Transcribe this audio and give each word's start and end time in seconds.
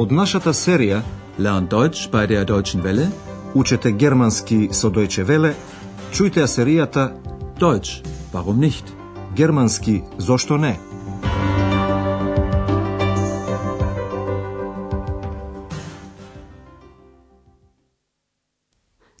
Од 0.00 0.12
нашата 0.12 0.52
серија 0.56 1.02
Learn 1.38 1.66
Deutsch 1.68 2.08
bei 2.10 2.26
der 2.26 2.44
Deutschen 2.44 2.82
Welle. 2.82 3.10
Учете 3.54 3.92
германски 3.92 4.68
со 4.72 4.88
Deutsche 4.88 5.24
Welle. 5.28 5.52
Чујте 6.12 6.40
ја 6.40 6.46
серијата 6.48 7.02
Deutsch, 7.60 8.00
warum 8.32 8.56
nicht? 8.60 8.84
Германски, 9.36 10.02
зошто 10.18 10.56
не? 10.56 10.78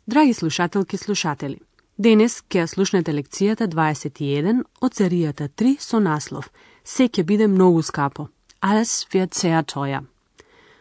Драги 0.06 0.34
слушателки 0.34 0.96
и 0.96 0.98
слушатели, 0.98 1.58
денес 1.98 2.42
ќе 2.48 2.64
ја 2.64 2.66
слушнете 2.66 3.12
лекцијата 3.12 3.68
21 3.68 4.64
од 4.80 4.92
серијата 4.94 5.48
3 5.48 5.76
со 5.78 6.00
наслов 6.00 6.48
Се 6.84 7.08
ќе 7.08 7.24
биде 7.24 7.48
многу 7.48 7.82
скапо. 7.82 8.28
Alles 8.60 9.06
wird 9.12 9.34
sehr 9.34 9.62
teuer. 9.62 10.19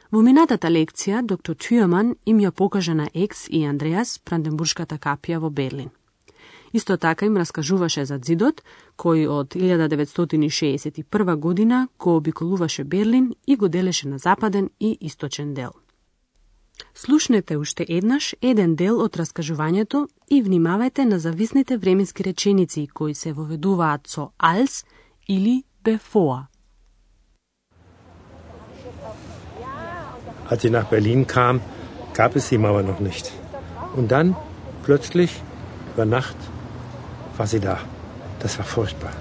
Во 0.10 0.24
минатата 0.26 0.72
лекција, 0.74 1.20
доктор 1.22 1.54
Тюеман 1.54 2.16
им 2.26 2.40
ја 2.42 2.50
покажа 2.52 2.96
на 2.98 3.06
Екс 3.14 3.46
и 3.54 3.60
Андреас 3.70 4.18
Бранденбуршката 4.26 4.98
капија 4.98 5.38
во 5.38 5.50
Берлин. 5.54 5.90
Исто 6.74 6.98
така 6.98 7.26
им 7.26 7.38
раскажуваше 7.38 8.06
за 8.06 8.18
зидот, 8.18 8.64
кој 8.98 9.28
од 9.30 9.54
1961 9.54 11.36
година 11.36 11.88
го 12.00 12.16
обиколуваше 12.16 12.84
Берлин 12.84 13.36
и 13.48 13.56
го 13.56 13.70
делеше 13.70 14.08
на 14.08 14.18
западен 14.18 14.70
и 14.80 14.98
источен 15.02 15.54
дел. 15.54 15.72
Слушнете 16.96 17.58
уште 17.58 17.86
еднаш 17.90 18.36
еден 18.42 18.76
дел 18.76 19.02
од 19.02 19.14
раскажувањето 19.16 20.08
и 20.30 20.44
внимавајте 20.44 21.06
на 21.06 21.20
зависните 21.20 21.78
временски 21.78 22.24
реченици 22.24 22.88
кои 22.88 23.14
се 23.14 23.34
воведуваат 23.34 24.08
со 24.08 24.32
als 24.40 24.86
или 25.28 25.64
bevor. 25.84 26.50
Als 30.50 30.64
sie 30.64 30.70
nach 30.70 30.86
Berlin 30.86 31.28
kam, 31.28 31.62
gab 32.14 32.36
es 32.36 32.50
die 32.50 32.58
Mauer 32.58 32.84
noch 32.84 33.00
nicht. 33.00 33.32
Und 33.96 34.12
dann, 34.12 34.36
plötzlich, 34.84 35.42
über 35.94 36.06
Nacht, 36.06 36.36
war 37.38 37.48
sie 37.48 37.60
da. 37.60 37.78
Das 38.40 38.58
war 38.58 38.66
furchtbar. 38.66 39.14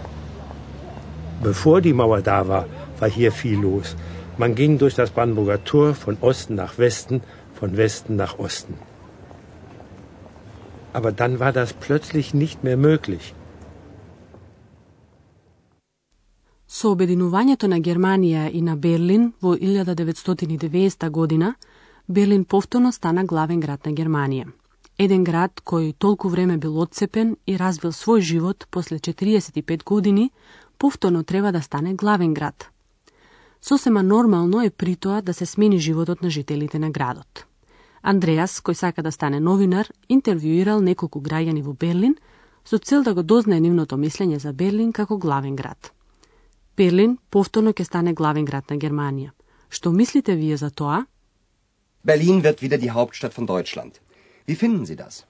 Bevor 1.43 1.81
die 1.81 1.93
Mauer 1.93 2.23
da 2.23 2.49
war, 2.49 2.67
war 2.99 3.09
hier 3.09 3.31
viel 3.31 3.59
los. 3.61 3.95
Man 4.39 4.55
ging 4.55 4.79
durch 4.79 4.95
das 4.95 5.11
Brandenburger 5.11 5.63
Tor 5.65 5.95
von 5.95 6.17
Osten 6.21 6.55
nach 6.55 6.79
Westen, 6.79 7.23
von 7.55 7.77
Westen 7.77 8.17
nach 8.17 8.39
Osten. 8.39 8.75
Aber 10.93 11.13
dann 11.13 11.39
war 11.39 11.53
das 11.53 11.73
plötzlich 11.73 12.35
nicht 12.35 12.65
mehr 12.65 12.77
möglich. 12.77 13.35
Со 16.69 16.91
обединувањето 16.93 17.67
на 17.73 17.79
Германија 17.81 18.51
и 18.53 18.61
на 18.61 18.75
Берлин 18.77 19.33
во 19.41 19.55
1990 19.57 21.11
година, 21.11 21.55
Берлин 22.09 22.45
повторно 22.45 22.93
стана 22.93 23.25
главен 23.25 23.61
град 23.61 23.87
на 23.87 23.93
Германија. 23.93 24.53
Еден 24.99 25.25
град 25.25 25.63
кој 25.65 25.95
толку 25.99 26.29
време 26.29 26.59
бил 26.59 26.77
одцепен 26.79 27.37
и 27.47 27.57
развил 27.57 27.93
свој 27.93 28.21
живот 28.21 28.67
после 28.71 28.99
45 28.99 29.85
години, 29.85 30.31
повторно 30.79 31.25
треба 31.25 31.53
да 31.53 31.63
стане 31.63 31.95
главен 31.95 32.35
град. 32.35 32.69
Сосема 33.63 34.03
нормално 34.03 34.63
е 34.63 34.71
при 34.71 34.97
тоа 34.97 35.23
да 35.23 35.35
се 35.35 35.47
смени 35.47 35.79
животот 35.79 36.23
на 36.23 36.31
жителите 36.31 36.79
на 36.79 36.91
градот. 36.91 37.47
Андреас, 38.03 38.61
кој 38.61 38.73
сака 38.73 39.03
да 39.03 39.13
стане 39.13 39.41
новинар, 39.41 39.89
интервјуирал 40.11 40.85
неколку 40.85 41.21
граѓани 41.21 41.63
во 41.63 41.73
Берлин 41.73 42.17
со 42.65 42.79
цел 42.79 43.03
да 43.03 43.15
го 43.15 43.23
дознае 43.23 43.61
нивното 43.61 43.97
мислење 43.97 44.37
за 44.37 44.53
Берлин 44.53 44.93
како 44.93 45.17
главен 45.17 45.57
град. 45.57 45.93
Берлин 46.79 47.17
повторно 47.35 47.73
ќе 47.75 47.85
стане 47.85 48.13
главен 48.15 48.45
град 48.49 48.71
на 48.71 48.77
Германија. 48.79 49.33
Што 49.69 49.91
мислите 49.91 50.37
вие 50.39 50.57
за 50.57 50.71
тоа? 50.71 51.07
Berlin 52.07 52.43
wird 52.45 52.63
wieder 52.63 52.79
die 52.79 52.93
Hauptstadt 52.99 53.35
von 53.39 53.47
Deutschland. 53.47 53.99
Wie 54.47 54.55
finden 54.55 54.87
Sie 54.87 54.97
das? 54.97 55.25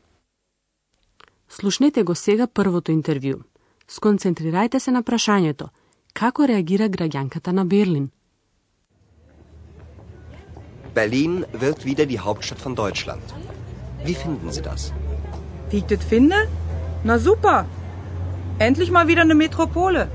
Слушнете 1.49 2.03
го 2.03 2.15
сега 2.15 2.47
првото 2.47 2.93
интервју. 2.93 3.41
Сконцентрирајте 3.89 4.79
се 4.79 4.91
на 4.91 5.03
прашањето. 5.03 5.69
Како 6.13 6.47
реагира 6.47 6.89
граѓанката 6.89 7.53
на 7.53 7.65
Берлин? 7.65 8.11
Berlin 10.95 11.45
wird 11.53 11.85
wieder 11.85 12.07
die 12.07 12.21
Hauptstadt 12.21 12.61
von 12.61 12.75
Deutschland. 12.75 13.35
Wie 14.05 14.15
finden 14.15 14.53
Sie 14.53 14.63
das? 14.63 14.93
Wie 15.71 15.79
ich 15.79 15.85
das 15.85 16.05
finde? 16.05 16.37
Na 17.05 17.19
super. 17.19 17.65
Endlich 18.59 18.91
mal 18.91 19.09
wieder 19.09 19.23
eine 19.23 19.35
Metropole. 19.35 20.09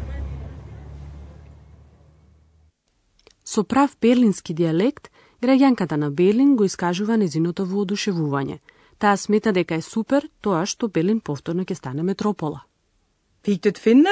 Со 3.53 3.61
прав 3.63 3.91
берлински 4.01 4.53
диалект, 4.53 5.11
граѓанката 5.43 5.97
на 5.97 6.09
Берлин 6.11 6.55
го 6.55 6.65
искажува 6.65 7.17
незиното 7.21 7.65
воодушевување. 7.69 8.57
Таа 8.97 9.17
смета 9.17 9.51
дека 9.53 9.77
е 9.77 9.85
супер 9.85 10.25
тоа 10.41 10.63
што 10.65 10.89
Берлин 10.89 11.19
повторно 11.19 11.61
ќе 11.61 11.77
стане 11.77 12.01
метропола. 12.03 12.63
Wie 13.45 13.59
finde? 13.77 14.09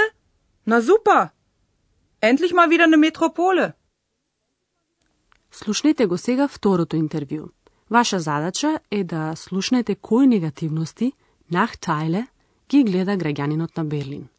Na 0.68 0.78
super. 0.82 1.32
Endlich 2.22 2.54
mal 2.54 2.70
wieder 2.70 2.86
eine 2.86 2.98
Metropole. 2.98 3.74
Слушнете 5.52 6.06
го 6.06 6.18
сега 6.18 6.48
второто 6.48 6.96
интервју. 6.96 7.50
Ваша 7.90 8.20
задача 8.20 8.80
е 8.92 9.04
да 9.04 9.34
слушнете 9.36 9.96
кои 9.96 10.28
негативности, 10.28 11.14
нахтајле, 11.52 12.28
ги 12.70 12.84
гледа 12.84 13.18
граѓанинот 13.18 13.78
на 13.78 13.86
Берлин. 13.86 14.30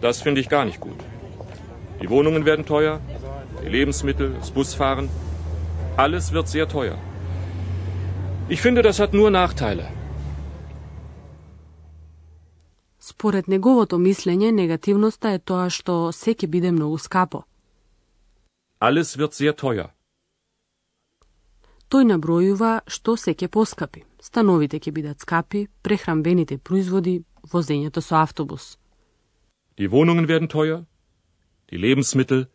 Das 0.00 0.22
finde 0.22 0.40
ich 0.40 0.48
gar 0.48 0.64
nicht 0.64 0.80
gut. 0.80 1.11
Die 2.02 2.10
Wohnungen 2.10 2.44
werden 2.44 2.66
teuer, 2.66 3.00
die 3.62 3.68
Lebensmittel, 3.68 4.32
das 4.34 4.50
Busfahren. 4.50 5.08
Alles 5.96 6.32
wird 6.32 6.48
sehr 6.48 6.66
teuer. 6.68 6.98
Ich 8.48 8.60
finde, 8.60 8.82
das 8.82 8.98
hat 8.98 9.12
nur 9.14 9.30
Nachteile. 9.30 9.86
Според 12.98 13.48
неговото 13.48 13.98
мислење, 13.98 14.50
негативноста 14.52 15.30
е 15.34 15.38
тоа 15.38 15.70
што 15.70 16.12
се 16.12 16.34
ќе 16.34 16.46
биде 16.46 16.70
многу 16.72 16.98
скапо. 16.98 17.44
Alles 18.80 19.16
wird 19.18 19.34
sehr 19.34 19.54
teuer. 19.54 19.88
Тој 21.90 22.04
набројува 22.10 22.80
што 22.86 23.16
се 23.16 23.34
ќе 23.34 23.48
поскапи. 23.48 24.02
Становите 24.20 24.78
ќе 24.78 24.92
бидат 24.92 25.20
скапи, 25.20 25.68
прехрамбените 25.82 26.58
производи, 26.58 27.22
возењето 27.52 28.00
со 28.00 28.16
автобус. 28.22 28.78
Die 29.78 29.88
Wohnungen 29.88 30.26
werden 30.28 30.48
teuer, 30.48 30.84
die 31.72 31.78
Lebensmittel, 31.78 32.46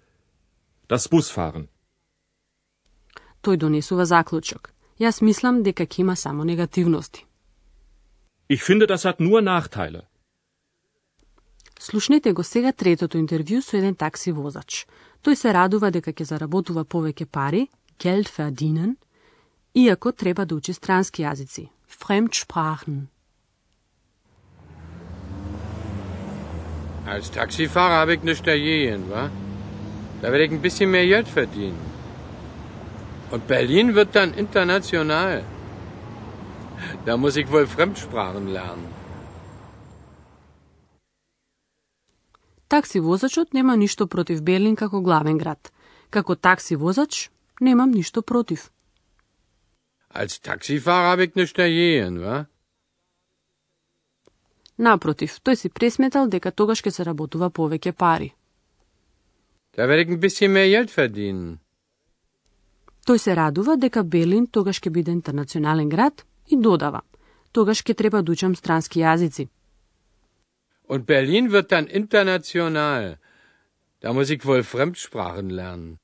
das 0.88 1.08
Busfahren. 1.10 1.68
Тој 3.42 3.58
донесува 3.58 4.06
заклучок. 4.06 4.70
Јас 5.02 5.24
мислам 5.26 5.64
дека 5.64 5.86
ќе 5.86 6.02
има 6.02 6.16
само 6.16 6.44
негативности. 6.44 7.26
Ich 8.50 8.62
finde, 8.64 8.86
das 8.86 9.06
hat 9.06 9.20
nur 9.20 9.42
Nachteile. 9.42 10.02
Слушнете 11.80 12.34
го 12.34 12.44
сега 12.44 12.72
третото 12.72 13.18
интервју 13.18 13.62
со 13.62 13.78
еден 13.78 13.96
такси 13.96 14.32
возач. 14.32 14.86
Тој 15.24 15.36
се 15.36 15.54
радува 15.54 15.92
дека 15.92 16.14
ќе 16.14 16.24
заработува 16.24 16.86
повеќе 16.86 17.26
пари, 17.26 17.68
Geld 18.00 18.30
verdienen, 18.38 18.98
иако 19.74 20.12
треба 20.12 20.46
да 20.46 20.56
учи 20.56 20.74
странски 20.74 21.24
јазици, 21.24 21.70
Fremdsprachen. 21.88 23.08
Als 27.07 27.31
Taxifahrer 27.31 27.97
habe 28.03 28.15
ich 28.15 28.23
nichts 28.23 28.43
dagegen, 28.43 29.11
wa? 29.11 29.31
Da 30.21 30.31
werde 30.31 30.45
ich 30.45 30.53
ein 30.53 30.63
bisschen 30.63 30.91
mehr 30.91 31.07
Geld 31.07 31.29
verdienen. 31.29 31.81
Und 33.31 33.47
Berlin 33.47 33.95
wird 33.95 34.15
dann 34.15 34.35
international. 34.35 35.43
Da 37.07 37.17
muss 37.17 37.37
ich 37.37 37.51
wohl 37.51 37.67
Fremdsprachen 37.67 38.47
lernen. 38.49 38.89
Такси 42.69 43.01
возачот 43.01 43.53
нема 43.53 43.77
ништо 43.77 44.07
против 44.07 44.41
Берлин 44.41 44.77
како 44.77 45.03
главен 45.03 45.37
град. 45.37 45.73
Како 46.09 46.35
такси 46.35 46.75
возач, 46.75 47.29
немам 47.61 47.91
ништо 47.91 48.23
против. 48.23 48.71
Als 50.09 50.41
Taxifahrer 50.41 51.11
habe 51.11 51.25
ich 51.25 51.35
nichts 51.35 51.53
dagegen, 51.53 52.23
wa? 52.23 52.47
Напротив, 54.78 55.40
тој 55.42 55.56
си 55.56 55.70
пресметал 55.70 56.28
дека 56.30 56.52
тогаш 56.52 56.82
ќе 56.82 56.92
се 56.92 57.04
работува 57.04 57.50
повеќе 57.50 57.92
пари. 57.92 58.34
Da 59.78 59.86
werde 59.86 60.02
ich 60.02 60.10
ein 60.10 60.20
bisschen 60.20 60.52
mehr 60.52 60.70
Geld 60.70 60.92
verdienen. 60.98 61.58
Тој 63.08 63.18
се 63.18 63.36
радува 63.36 63.78
дека 63.78 64.04
Берлин 64.04 64.48
тогаш 64.48 64.82
ќе 64.82 64.90
биде 64.90 65.12
интернационален 65.12 65.90
град 65.90 66.26
и 66.48 66.58
додава. 66.58 67.02
Тогаш 67.52 67.84
ќе 67.84 67.94
треба 67.96 68.22
да 68.22 68.32
учам 68.32 68.56
странски 68.56 69.00
јазици. 69.00 69.48
Und 70.88 71.06
Berlin 71.06 71.50
wird 71.52 71.70
dann 71.70 71.88
international. 71.88 73.18
Da 74.02 74.14
muss 74.14 74.30
ich 74.30 74.46
wohl 74.46 74.64
Fremdsprachen 74.64 75.50
lernen. 75.52 75.98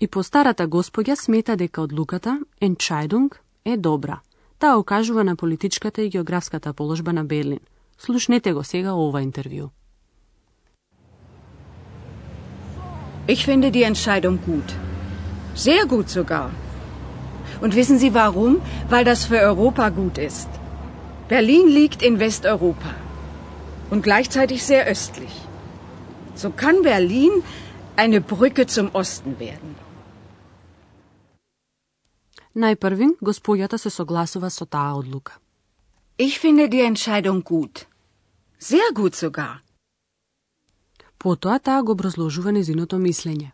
И 0.00 0.06
постарата 0.06 0.66
господја 0.66 1.14
смета 1.14 1.56
дека 1.56 1.82
одлуката, 1.82 2.40
Entscheidung, 2.60 3.30
е 3.64 3.76
добра. 3.76 4.20
Таа 4.58 4.78
окажува 4.78 5.24
на 5.24 5.36
политичката 5.36 6.02
и 6.02 6.08
географската 6.08 6.72
положба 6.72 7.12
на 7.12 7.24
Берлин. 7.24 7.60
Слушнете 7.98 8.52
го 8.52 8.64
сега 8.64 8.92
ова 8.94 9.22
интервју. 9.22 9.68
Ich 13.26 13.46
finde 13.46 13.70
die 13.70 13.84
Entscheidung 13.92 14.36
gut. 14.50 14.68
Sehr 15.66 15.82
gut 15.86 16.08
sogar. 16.10 16.50
Und 17.62 17.74
wissen 17.74 17.98
Sie 17.98 18.12
warum? 18.22 18.52
Weil 18.90 19.04
das 19.04 19.20
für 19.24 19.40
Europa 19.50 19.88
gut 20.00 20.18
ist. 20.18 20.50
Berlin 21.28 21.66
liegt 21.68 22.02
in 22.02 22.18
Westeuropa 22.18 22.92
und 23.90 24.02
gleichzeitig 24.02 24.60
sehr 24.62 24.84
östlich. 24.94 25.34
So 26.34 26.50
kann 26.50 26.82
Berlin 26.82 27.32
eine 27.96 28.20
Brücke 28.20 28.66
zum 28.66 28.86
Osten 28.92 29.38
werden. 29.38 29.70
Најпрви, 32.54 33.16
господјата 33.20 33.78
се 33.78 33.90
согласува 33.90 34.50
со 34.50 34.64
таа 34.64 34.94
одлука. 34.94 35.32
Ich 36.18 36.38
finde 36.38 36.68
die 36.68 36.86
Entscheidung 36.86 37.42
gut. 37.42 37.86
Sehr 38.58 38.92
gut 38.94 39.14
sogar. 39.14 39.62
Потоа 41.18 41.58
таа 41.58 41.82
го 41.82 41.92
образложува 41.92 42.52
незиното 42.52 42.96
мислење. 42.98 43.50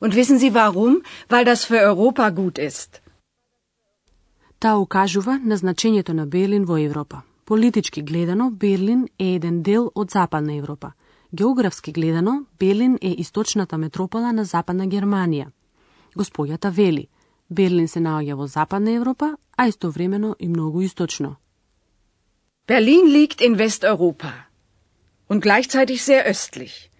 Und 0.00 0.14
wissen 0.14 0.38
Sie 0.38 0.50
warum? 0.54 1.02
Weil 1.28 1.44
das 1.44 1.64
für 1.64 1.80
Europa 1.80 2.30
gut 2.30 2.58
ist. 2.58 3.00
Таа 4.58 4.78
укажува 4.78 5.38
на 5.44 5.56
значењето 5.56 6.12
на 6.12 6.26
Берлин 6.26 6.64
во 6.64 6.78
Европа. 6.78 7.22
Политички 7.44 8.02
гледано, 8.02 8.50
Берлин 8.50 9.08
е 9.18 9.34
еден 9.34 9.62
дел 9.62 9.90
од 9.94 10.10
Западна 10.10 10.54
Европа. 10.54 10.92
Географски 11.34 11.92
гледано, 11.92 12.44
Берлин 12.58 12.98
е 13.02 13.14
источната 13.18 13.78
метропола 13.78 14.32
на 14.32 14.44
Западна 14.44 14.86
Германија. 14.86 15.46
Господјата 16.16 16.70
вели, 16.70 17.08
Берлин 17.50 17.88
се 17.88 18.00
наоѓа 18.00 18.34
во 18.34 18.46
Западна 18.46 18.90
Европа, 18.90 19.36
а 19.56 19.66
истовремено 19.68 20.36
и 20.38 20.48
многу 20.48 20.82
источно. 20.82 21.36
Berlin 22.66 23.06
liegt 23.10 23.40
in 23.40 23.58
Westeuropa 23.58 24.32
und 25.28 25.42
gleichzeitig 25.42 26.02
sehr 26.02 26.24
östlich. 26.30 26.90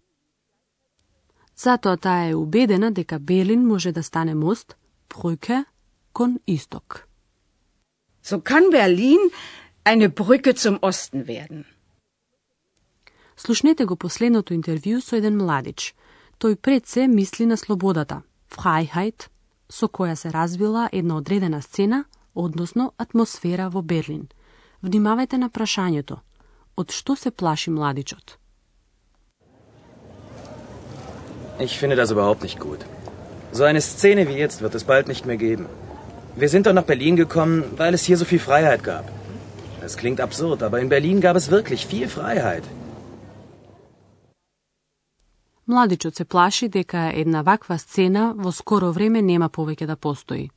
Затоа 1.56 1.97
таа 1.97 2.31
е 2.31 2.35
убедена 2.35 2.91
дека 2.91 3.19
Берлин 3.19 3.67
може 3.67 3.93
да 3.93 4.02
стане 4.02 4.35
мост, 4.35 4.76
Brücke, 5.08 5.64
кон 6.12 6.41
исток. 6.47 7.06
So 8.25 8.41
kann 8.41 8.70
Berlin 8.70 9.20
eine 9.85 10.08
Brücke 10.08 10.55
zum 10.55 10.79
Osten 10.82 11.26
werden. 11.26 11.64
Слушнете 13.37 13.85
го 13.85 13.96
последното 13.96 14.55
интервју 14.55 15.00
со 15.00 15.17
еден 15.17 15.37
младич. 15.37 15.94
Тој 16.41 16.56
пред 16.56 16.87
се 16.87 17.08
мисли 17.08 17.46
на 17.46 17.56
слободата, 17.56 18.23
Freiheit, 18.50 19.29
со 19.69 19.88
која 19.88 20.15
се 20.15 20.31
развила 20.33 20.89
една 20.92 21.18
одредена 21.18 21.62
сцена, 21.62 22.06
односно 22.36 22.94
атмосфера 22.97 23.69
во 23.69 23.81
Берлин. 23.81 24.27
Внимавајте 24.83 25.38
на 25.38 25.50
прашањето. 25.50 26.18
Од 26.77 26.92
што 26.92 27.15
се 27.15 27.31
плаши 27.31 27.71
младичот? 27.71 28.38
Ich 31.59 31.80
finde 31.80 31.95
das 31.95 32.12
überhaupt 32.12 32.44
nicht 32.44 32.59
gut. 32.59 32.86
So 33.51 33.63
eine 33.63 33.81
Szene 33.81 34.27
wie 34.27 34.38
jetzt 34.38 34.62
wird 34.62 34.75
es 34.75 34.83
bald 34.83 35.07
nicht 35.07 35.25
mehr 35.25 35.38
geben. 35.38 35.68
Wir 36.36 36.50
sind 36.50 36.65
doch 36.68 36.74
nach 36.74 36.83
Berlin 36.83 37.15
gekommen, 37.15 37.63
weil 37.77 37.94
es 37.94 38.03
hier 38.03 38.18
so 38.18 38.25
viel 38.25 38.39
Freiheit 38.39 38.83
gab. 38.83 39.06
Es 39.81 39.95
klingt 39.95 40.19
absurd, 40.19 40.63
aber 40.63 40.81
in 40.81 40.89
Berlin 40.89 41.21
gab 41.21 41.38
es 41.38 41.50
wirklich 41.50 41.86
viel 41.88 42.09
Freiheit. 42.09 42.63
Младичот 45.70 46.17
се 46.17 46.25
плаши 46.25 46.69
дека 46.69 47.12
една 47.14 47.43
ваква 47.43 47.78
сцена 47.78 48.34
во 48.34 48.50
скоро 48.52 48.88
време 48.93 49.20
нема 49.22 49.49
повеќе 49.49 49.87
да 49.87 49.96
постои. 49.96 50.50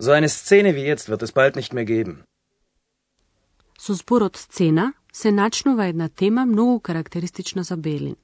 So 0.00 0.12
eine 0.12 0.28
Szene 0.28 0.72
wie 0.76 0.84
jetzt 0.84 1.08
wird 1.08 1.22
es 1.22 1.32
bald 1.32 1.56
nicht 1.56 1.72
mehr 1.72 1.86
geben. 1.86 2.16
Со 3.78 3.94
зборот 3.94 4.36
сцена 4.36 4.92
се 5.12 5.32
начнува 5.32 5.86
една 5.86 6.08
тема 6.08 6.46
многу 6.46 6.80
карактеристична 6.80 7.62
за 7.62 7.76
Берлин. 7.76 8.16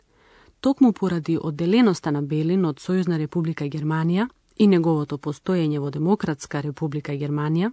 Токму 0.60 0.92
поради 0.92 1.38
одделеноста 1.42 2.12
на 2.12 2.22
Берлин 2.22 2.64
од 2.64 2.80
Сојузна 2.80 3.18
република 3.18 3.64
Германија 3.64 4.28
и 4.56 4.66
неговото 4.66 5.18
постоење 5.18 5.78
во 5.78 5.90
Демократска 5.90 6.60
република 6.62 7.12
Германија, 7.12 7.72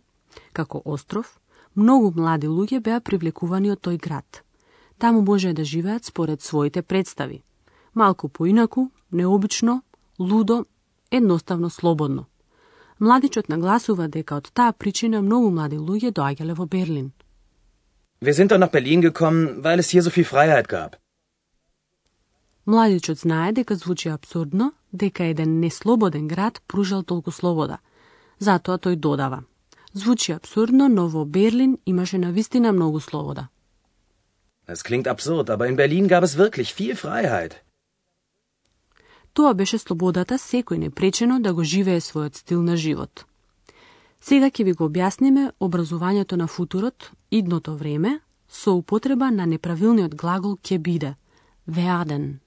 како 0.53 0.81
остров, 0.85 1.39
многу 1.75 2.13
млади 2.15 2.47
луѓе 2.47 2.79
беа 2.79 3.01
привлекувани 3.01 3.71
од 3.71 3.81
тој 3.81 3.99
град. 3.99 4.43
Таму 4.97 5.21
може 5.21 5.53
да 5.53 5.63
живеат 5.63 6.05
според 6.05 6.41
своите 6.41 6.81
представи. 6.81 7.41
Малку 7.95 8.27
поинаку, 8.27 8.91
необично, 9.11 9.81
лудо, 10.19 10.65
едноставно 11.11 11.69
слободно. 11.69 12.27
Младичот 12.99 13.49
нагласува 13.49 14.07
дека 14.07 14.35
од 14.35 14.51
таа 14.53 14.71
причина 14.71 15.21
многу 15.21 15.49
млади 15.51 15.75
луѓе 15.75 16.11
доаѓале 16.11 16.53
во 16.55 16.65
Берлин. 16.65 17.11
Wir 18.21 18.33
sind 18.33 18.51
doch 18.51 18.59
nach 18.59 18.71
Berlin 18.71 19.01
gekommen, 19.01 19.63
weil 19.63 19.79
es 19.79 19.89
hier 19.89 20.03
so 20.03 20.09
viel 20.09 20.25
Freiheit 20.25 20.67
gab. 20.67 20.95
Младичот 22.65 23.19
знае 23.19 23.53
дека 23.53 23.75
звучи 23.75 24.09
абсурдно 24.09 24.71
дека 24.91 25.23
еден 25.23 25.59
неслободен 25.59 26.27
град 26.27 26.61
пружал 26.67 27.03
толку 27.03 27.31
слобода. 27.31 27.79
Затоа 28.39 28.77
тој 28.77 28.95
додава. 28.95 29.43
Звучи 29.93 30.31
абсурдно, 30.31 30.87
но 30.89 31.07
во 31.07 31.25
Берлин 31.25 31.77
имаше 31.85 32.17
навистина 32.17 32.71
многу 32.71 32.99
слобода. 32.99 33.49
Es 34.67 34.83
klingt 34.83 35.07
absurd, 35.07 35.49
aber 35.49 35.67
in 35.67 35.75
Berlin 35.75 36.07
gab 36.07 36.23
es 36.23 36.37
wirklich 36.37 36.73
viel 36.73 36.95
Freiheit. 36.95 37.64
Тоа 39.35 39.51
беше 39.53 39.75
слободата 39.77 40.37
секој 40.39 40.77
непречено 40.79 41.41
да 41.43 41.51
го 41.53 41.63
живее 41.63 41.99
својот 41.99 42.37
стил 42.39 42.61
на 42.63 42.77
живот. 42.79 43.25
Сега 44.21 44.47
ќе 44.47 44.63
ви 44.63 44.73
го 44.73 44.87
објасниме 44.87 45.49
образувањето 45.59 46.39
на 46.39 46.47
футурот, 46.47 47.11
идното 47.31 47.75
време, 47.75 48.19
со 48.47 48.71
употреба 48.79 49.31
на 49.31 49.45
неправилниот 49.45 50.15
глагол 50.15 50.55
ќе 50.63 50.79
биде, 50.79 51.15
веаден. 51.67 52.39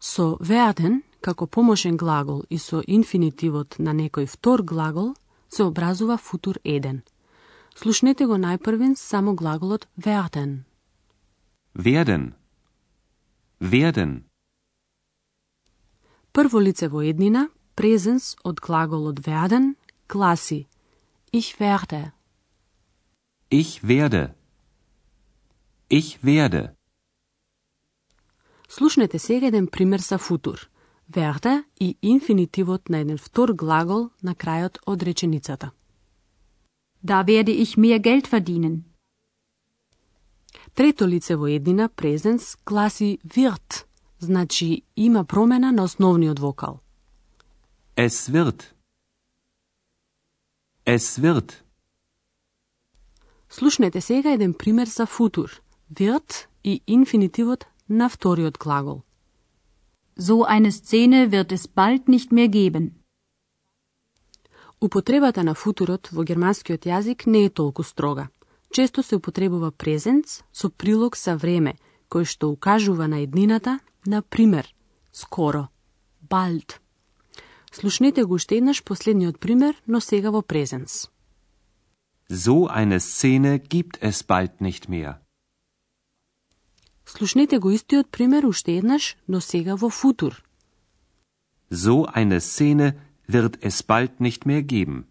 Со 0.00 0.36
веаден 0.40 1.00
како 1.22 1.46
помошен 1.46 1.96
глагол 1.96 2.42
и 2.50 2.58
со 2.58 2.82
инфинитивот 2.86 3.78
на 3.78 3.94
некој 3.94 4.26
втор 4.26 4.62
глагол, 4.62 5.14
се 5.48 5.62
образува 5.62 6.16
футур 6.16 6.58
еден. 6.64 7.02
Слушнете 7.74 8.26
го 8.26 8.36
најпрвен 8.36 8.94
само 8.96 9.34
глаголот 9.34 9.88
werden. 9.96 10.64
Werden. 11.74 12.32
Werden. 13.60 14.22
Прво 16.32 16.60
лице 16.60 16.88
во 16.88 17.00
еднина, 17.02 17.48
презенс 17.74 18.36
од 18.44 18.60
глаголот 18.60 19.24
werden, 19.26 19.76
гласи 20.08 20.66
Ich 21.32 21.58
werde. 21.60 22.12
Ich 23.48 23.82
werde. 23.82 24.34
Ich 25.88 26.22
werde. 26.22 26.74
Слушнете 28.68 29.18
сега 29.18 29.46
еден 29.46 29.66
пример 29.66 30.00
за 30.00 30.18
футур. 30.18 30.71
Werde 31.10 31.64
и 31.80 31.96
инфинитивот 32.02 32.88
на 32.88 32.98
еден 32.98 33.18
втор 33.18 33.52
глагол 33.52 34.10
на 34.22 34.34
крајот 34.34 34.78
од 34.86 35.02
реченицата. 35.02 35.70
Da 37.02 37.26
werde 37.26 37.52
ich 37.52 37.76
mehr 37.76 37.98
Geld 37.98 38.26
verdienen. 38.28 38.82
Трето 40.74 41.06
лице 41.06 41.36
во 41.36 41.46
еднина, 41.46 41.88
презенс, 41.88 42.56
гласи 42.64 43.18
wird, 43.24 43.84
значи 44.20 44.82
има 44.96 45.24
промена 45.24 45.72
на 45.72 45.84
основниот 45.84 46.38
вокал. 46.38 46.80
Es 47.96 48.30
wird. 48.30 48.72
Es 50.86 51.18
wird. 51.20 51.52
Слушнете 53.50 54.00
сега 54.00 54.30
еден 54.30 54.54
пример 54.54 54.86
за 54.86 55.06
футур. 55.06 55.60
Wird 55.92 56.46
и 56.64 56.80
инфинитивот 56.86 57.66
на 57.88 58.08
вториот 58.08 58.58
глагол. 58.58 59.02
So 60.16 60.44
eine 60.44 60.72
Szene 60.72 61.32
wird 61.32 61.52
es 61.52 61.68
bald 61.68 62.08
nicht 62.08 62.32
mehr 62.32 62.48
geben. 62.48 63.02
Употребата 64.80 65.42
на 65.42 65.54
футурот 65.54 66.10
во 66.12 66.24
германскиот 66.24 66.86
јазик 66.86 67.26
не 67.26 67.44
е 67.44 67.50
толку 67.50 67.82
строга. 67.82 68.28
Често 68.72 69.02
се 69.02 69.16
употребува 69.16 69.70
презенц 69.70 70.42
со 70.52 70.70
прилог 70.70 71.16
за 71.16 71.36
време, 71.36 71.76
кој 72.10 72.24
што 72.24 72.50
укажува 72.50 73.06
на 73.06 73.22
еднината, 73.22 73.78
на 74.06 74.22
пример, 74.22 74.74
скоро, 75.12 75.68
bald. 76.28 76.82
Слушнете 77.72 78.24
го 78.24 78.34
уште 78.34 78.56
еднаш 78.56 78.82
последниот 78.82 79.38
пример, 79.38 79.76
но 79.86 80.00
сега 80.00 80.30
во 80.30 80.42
презенц. 80.42 81.06
So 82.28 82.68
eine 82.68 82.98
Szene 83.00 83.60
gibt 83.60 83.98
es 84.00 84.22
bald 84.22 84.60
nicht 84.60 84.88
mehr. 84.88 85.22
Слушнете 87.06 87.58
го 87.58 87.70
истиот 87.70 88.10
пример 88.10 88.44
уште 88.44 88.72
еднаш, 88.76 89.16
но 89.28 89.40
сега 89.40 89.74
во 89.76 89.90
футур. 89.90 90.42
So 91.70 92.06
eine 92.14 92.40
Szene 92.40 92.88
wird 93.28 93.54
es 93.68 93.82
bald 93.82 94.20
nicht 94.20 94.46
mehr 94.46 94.62
geben. 94.62 95.04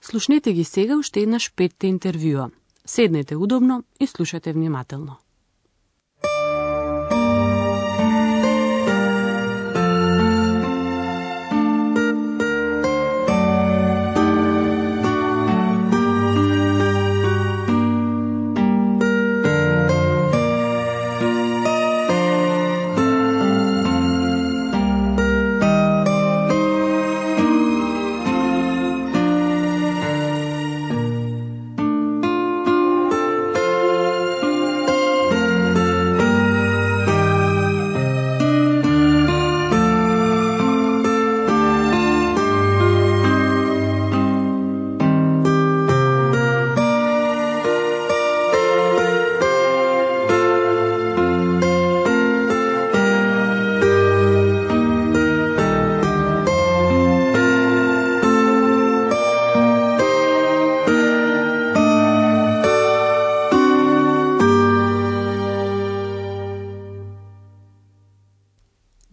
Слушнете 0.00 0.52
ги 0.52 0.64
сега 0.64 0.96
уште 0.96 1.20
еднаш 1.20 1.52
петте 1.56 1.86
интервјуа. 1.92 2.50
Седнете 2.86 3.36
удобно 3.36 3.84
и 4.00 4.06
слушате 4.06 4.52
внимателно. 4.52 5.16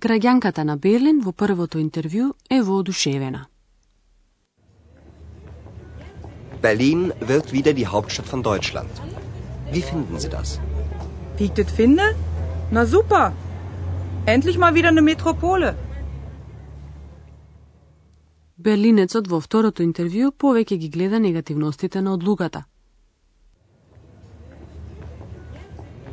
Граѓанката 0.03 0.63
на 0.67 0.74
Берлин 0.75 1.22
во 1.24 1.31
првото 1.31 1.79
интервју 1.79 2.33
е 2.51 2.57
воодушевена. 2.62 3.45
Berlin 6.62 7.13
wird 7.29 7.53
wieder 7.53 7.74
die 7.74 7.88
Hauptstadt 7.88 8.27
von 8.27 8.43
Deutschland. 8.43 8.91
Wie 9.72 9.81
finden 9.81 10.19
Sie 10.19 10.27
das? 10.27 10.60
Wie 11.38 11.45
ich 11.45 11.53
das 11.53 11.72
finde? 11.72 12.03
Na 12.72 12.86
super. 12.86 13.31
Endlich 14.25 14.57
mal 14.57 14.75
wieder 14.75 14.89
eine 14.89 15.01
Metropole. 15.01 15.74
Берлинецот 18.57 19.29
во 19.31 19.39
второто 19.39 19.83
интервју 19.83 20.31
повеќе 20.31 20.81
ги 20.83 20.89
гледа 20.89 21.19
негативностите 21.19 22.01
на 22.01 22.13
одлуката. 22.13 22.65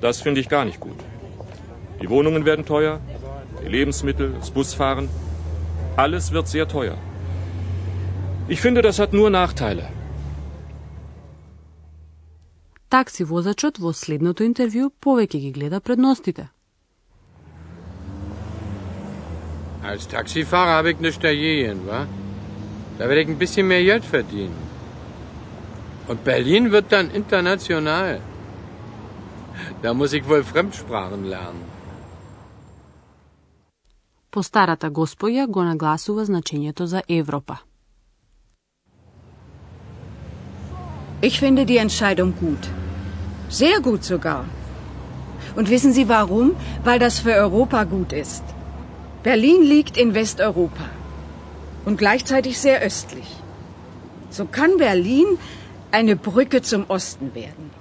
Das 0.00 0.23
finde 0.23 0.40
ich 0.40 0.49
gar 0.49 0.64
nicht 0.64 0.78
gut. 0.78 1.00
Die 2.00 2.09
Wohnungen 2.09 2.44
werden 2.44 2.64
teuer, 2.64 3.00
die 3.62 3.70
Lebensmittel, 3.70 4.34
das 4.39 4.51
Busfahren. 4.51 5.10
Alles 5.96 6.32
wird 6.32 6.48
sehr 6.48 6.67
teuer. 6.67 6.98
Ich 8.48 8.62
finde, 8.62 8.82
das 8.82 9.00
hat 9.00 9.13
nur 9.13 9.29
Nachteile. 9.29 9.88
Такси 12.89 13.24
возачот 13.27 13.79
во 13.84 13.91
следното 13.91 14.46
интервју 14.46 14.91
повеќе 15.05 15.39
ги 15.44 15.51
гледа 15.51 15.79
предностите. 15.79 16.46
Als 19.84 20.08
Taxifahrer 20.08 20.77
habe 20.77 20.91
ich 20.91 21.00
nichts 21.00 21.20
dagegen, 21.20 21.88
wa? 21.88 22.08
Da 22.98 23.10
werde 23.10 23.22
ich 23.22 23.27
ein 23.27 23.38
bisschen 23.38 23.67
mehr 23.67 23.84
Geld 23.84 24.05
verdienen. 24.05 24.55
Und 26.08 26.24
Berlin 26.24 26.72
wird 26.72 26.91
dann 26.91 27.12
international. 27.12 28.22
Da 29.82 29.94
muss 29.94 30.13
ich 30.13 30.27
wohl 30.29 30.44
Fremdsprachen 30.44 31.25
lernen. 31.25 31.63
Постарата 34.32 34.89
госпоја 34.89 35.48
го 35.48 35.63
нагласува 35.63 36.25
значењето 36.25 36.84
за 36.84 37.01
Европа. 37.08 37.58
Ich 41.22 41.39
finde 41.39 41.65
die 41.65 41.79
Entscheidung 41.79 42.34
gut. 42.39 42.70
Sehr 43.50 43.79
gut 43.82 44.03
sogar. 44.03 44.44
Und 45.55 45.70
wissen 45.70 45.94
Sie 45.94 46.10
warum? 46.10 46.55
Weil 46.84 47.00
das 47.00 47.20
für 47.20 47.36
Europa 47.46 47.84
gut 47.84 48.13
ist. 48.13 48.44
Berlin 49.24 49.63
liegt 49.63 49.98
in 49.98 50.13
Westeuropa 50.13 50.89
und 51.86 51.98
gleichzeitig 51.98 52.60
sehr 52.60 52.82
östlich. 52.82 53.29
So 54.29 54.46
kann 54.46 54.77
Berlin 54.77 55.25
eine 55.91 56.15
Brücke 56.15 56.62
zum 56.62 56.86
Osten 56.89 57.34
werden. 57.34 57.72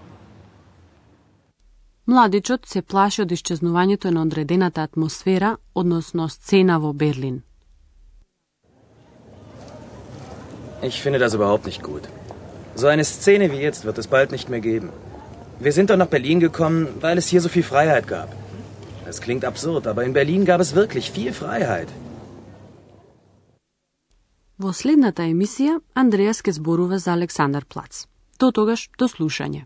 Младичот 2.10 2.66
се 2.66 2.82
плаши 2.82 3.22
од 3.22 3.32
исчезнувањето 3.36 4.10
на 4.10 4.22
одредената 4.26 4.82
атмосфера, 4.88 5.50
односно 5.76 6.26
сцена 6.30 6.80
во 6.80 6.94
Берлин. 6.94 7.36
Ich 10.82 10.98
finde 11.04 11.20
das 11.20 11.36
überhaupt 11.38 11.66
nicht 11.70 11.84
gut. 11.84 12.10
So 12.76 12.88
eine 12.88 13.04
Szene 13.04 13.52
wie 13.52 13.62
jetzt 13.68 13.86
wird 13.86 13.98
es 14.00 14.08
bald 14.08 14.32
nicht 14.32 14.50
mehr 14.50 14.60
geben. 14.60 14.90
Wir 15.60 15.72
sind 15.72 15.90
doch 15.90 15.98
nach 15.98 16.10
Berlin 16.16 16.40
gekommen, 16.40 16.88
weil 17.02 17.18
es 17.18 17.28
hier 17.28 17.42
so 17.42 17.50
viel 17.56 17.68
Freiheit 17.72 18.08
gab. 18.08 18.30
Es 19.12 19.22
klingt 19.22 19.46
absurd, 19.46 19.86
aber 19.86 20.04
in 20.04 20.14
Berlin 20.14 20.46
gab 20.46 20.60
es 20.62 20.76
wirklich 20.82 21.12
viel 21.12 21.34
Freiheit. 21.42 21.90
Во 24.58 24.74
следната 24.74 25.24
емисија 25.24 25.80
Андреас 25.94 26.42
ке 26.42 26.52
зборува 26.52 26.98
за 27.00 27.14
Александар 27.14 27.66
Плац. 27.66 28.06
До 28.40 28.52
тогаш, 28.52 28.90
до 28.98 29.06
слушање. 29.08 29.66